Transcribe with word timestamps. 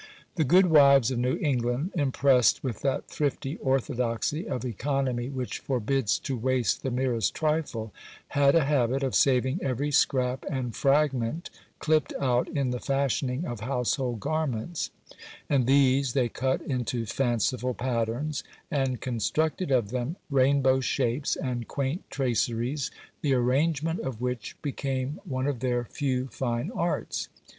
The 0.33 0.43
good 0.43 0.65
wives 0.65 1.11
of 1.11 1.19
New 1.19 1.37
England, 1.39 1.91
impressed 1.93 2.63
with 2.63 2.81
that 2.81 3.07
thrifty 3.07 3.57
orthodoxy 3.57 4.49
of 4.49 4.65
economy 4.65 5.29
which 5.29 5.59
forbids 5.59 6.17
to 6.21 6.35
waste 6.35 6.81
the 6.81 6.89
merest 6.89 7.35
trifle, 7.35 7.93
had 8.29 8.55
a 8.55 8.65
habit 8.65 9.03
of 9.03 9.13
saving 9.13 9.59
every 9.61 9.91
scrap 9.91 10.43
and 10.49 10.75
fragment 10.75 11.51
clipped 11.77 12.13
out 12.19 12.47
in 12.49 12.71
the 12.71 12.79
fashioning 12.79 13.45
of 13.45 13.59
household 13.59 14.21
garments; 14.21 14.89
and 15.47 15.67
these 15.67 16.13
they 16.13 16.29
cut 16.29 16.63
into 16.63 17.05
fanciful 17.05 17.75
patterns, 17.75 18.43
and 18.71 19.01
constructed 19.01 19.69
of 19.69 19.91
them 19.91 20.15
rainbow 20.31 20.79
shapes 20.79 21.35
and 21.35 21.67
quaint 21.67 22.03
traceries, 22.09 22.89
the 23.21 23.35
arrangement 23.35 23.99
of 23.99 24.19
which 24.19 24.57
became 24.63 25.19
one 25.25 25.45
of 25.45 25.59
their 25.59 25.83
few 25.85 26.25
fine 26.25 26.71
arts. 26.73 27.27